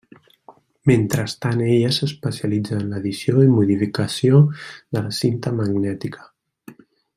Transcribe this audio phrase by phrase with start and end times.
[0.91, 4.41] Mentrestant ella s'especialitza en l'edició i modificació
[4.97, 6.27] de la cinta magnètica.